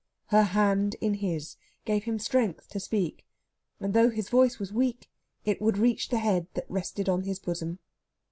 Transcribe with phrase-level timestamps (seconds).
[0.29, 3.23] Her hand in his gave him strength to speak,
[3.79, 5.11] and though his voice was weak
[5.45, 7.77] it would reach the head that rested on his bosom.